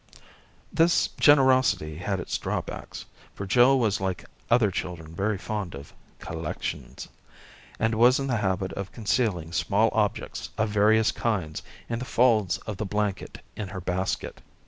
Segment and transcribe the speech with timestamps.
[0.73, 3.05] This generosity had its drawbacks,
[3.35, 5.93] for Jill was like other children very fond of"
[6.27, 7.07] collections,"
[7.77, 12.57] and was in the habit of concealing small objects of various kinds in the folds
[12.65, 14.41] of the blanket in her basket.